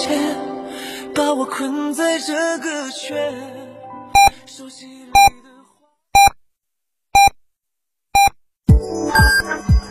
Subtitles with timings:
[0.00, 0.18] 线，
[1.14, 3.34] 把我困在这个圈。
[4.46, 5.10] 熟悉里
[5.44, 5.50] 的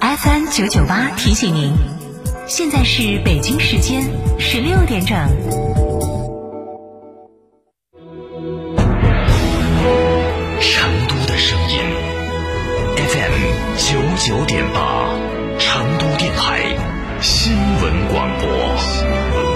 [0.00, 1.72] FM 九九八提醒您，
[2.46, 4.04] 现在是北京时间
[4.38, 5.16] 十六点整。
[13.78, 15.10] 九九点八，
[15.58, 16.76] 成都电台
[17.20, 19.55] 新闻广播。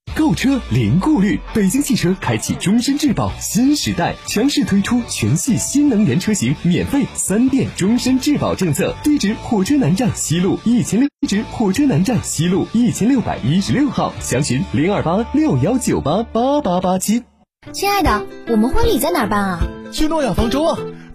[0.15, 8.95] 购车零顾虑，北京汽车开启终身质保新时代，强势推出全系新能源车型免费三电终身质保政策。
[9.03, 11.09] 地址：火车南站西路一千六。
[11.21, 14.13] 地址：火车南站西路一千六百一十六号。
[14.19, 17.23] 详询零二八六幺九八八八八七。
[17.71, 19.59] 亲爱的，我们婚礼在哪儿办啊？
[19.91, 20.79] 去诺亚方舟啊！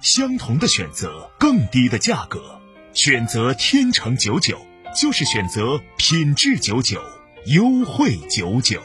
[0.00, 2.60] 相同的选择，更低的价格，
[2.92, 4.56] 选择天成九九
[4.94, 7.02] 就是选择品质九九，
[7.46, 8.80] 优惠九九。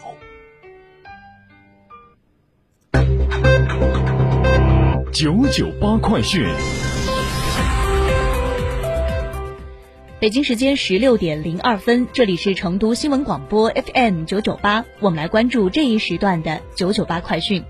[5.14, 6.44] 九九八快讯。
[10.20, 17.64] 北京时间十六点零二分，这里是成都新闻广播 FM 九九八，我们来关注这一时段的九九八快讯。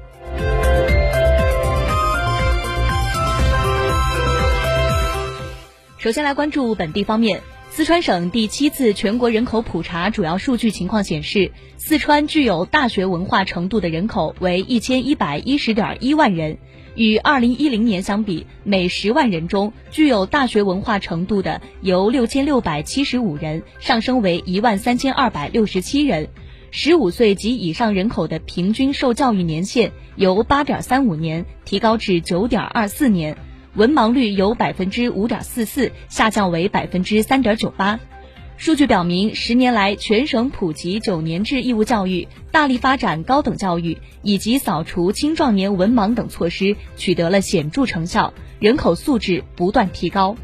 [6.03, 16.57] 首先来关注本地方面，四川省第七次全国人口普查主要数据情况显示，四川具有大学文化程度的人口为一千一百一十点一万人，
[16.95, 26.27] 与二零一零年相比，每十万人中具有大学文化程度的由六千六百七十五人上升为一万三千二百六十七人，
[26.71, 33.37] 十五岁及以上人口的平均受教育年限由八点三五年提高至九点二四年。
[33.75, 37.99] 文盲率由百分之五点四四下降为百分之三点九八。
[38.55, 50.35] 数据表明，十年来全省普及九年制义务教育、大力发展高等教育以及扫除青壮年文盲等措施取得了显著成效，人口素质不断提高。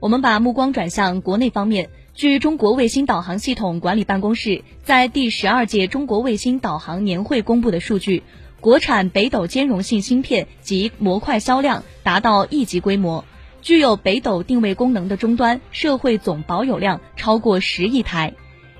[0.00, 1.90] 我们把目光转向国内方面。
[2.20, 8.22] 据中国卫星导航系统管理办公室在第十二届中国卫星导航年会公布的数据，
[8.60, 13.24] 国产北斗兼容性芯片及模块销量达到亿级规模，
[13.62, 18.34] 具有北斗定位功能的终端社会总保有量超过十亿台。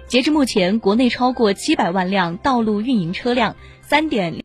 [0.06, 4.39] 截至目前，国内超过七百万辆道路运营车辆，三点。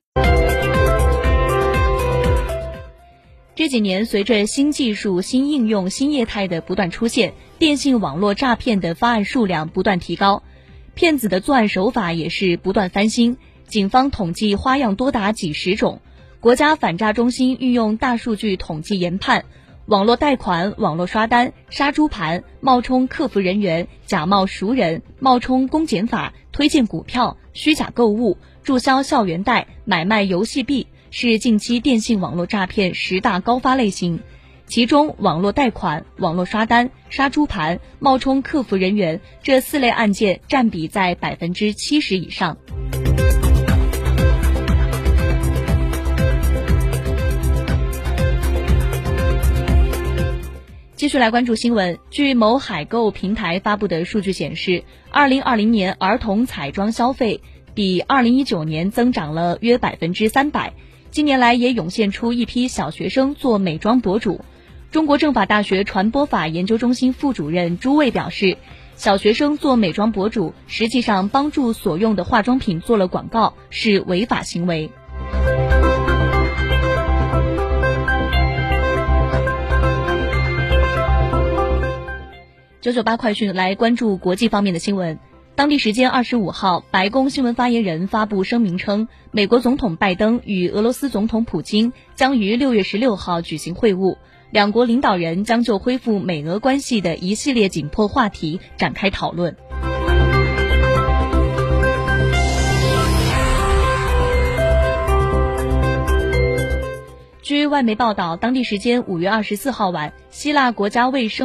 [3.65, 10.43] 这几年，随着新技术、新应用、新业态的不断出现，电信网络诈骗的发案数量不断提高，
[10.93, 13.37] 骗子的作案手法也是不断翻新。
[13.65, 15.99] 警方统计花样多达几十种。
[16.39, 19.45] 国家反诈中心运用大数据统计研判，
[19.87, 30.85] 网络贷款、网络刷单、杀猪盘、冒充客服人员、假冒熟人、冒充公检法、推荐股票、虚假购物、注销校园贷、买卖游戏币。
[31.17, 34.19] 是近期电信网络诈骗十大高发类型，
[34.67, 42.57] 其中网络贷款、网络刷单、杀猪盘、冒充客服人员这四类案件占比在百分之七十以上。
[50.97, 51.97] 继续来关注新闻。
[52.11, 57.39] 据某海购平台发布的数据显示，二零二零年儿童彩妆消费
[57.73, 60.73] 比二零一九年增长了约百分之三百。
[61.15, 64.41] 近年来也涌现出一批小学生做美妆博主。
[64.91, 68.57] 中国政法大学传播法研究中心副主任朱卫表示，
[68.97, 74.91] 小学生做美妆博主，实际上帮助所用的化妆品做了广告，是违法行为。
[82.81, 85.17] 九九八快讯来关注国际方面的新闻。
[85.55, 94.17] 当地时间二十五号，白宫新闻发言人发布声明称，美国总统拜登与俄罗斯总统普京将于六月十六号举行会晤，
[94.51, 99.55] 两国领导人将就恢复美俄关系的一系列紧迫话题展开讨论。
[107.41, 111.43] 据外媒报道，当地时间五月二十四号晚，希腊国家卫生。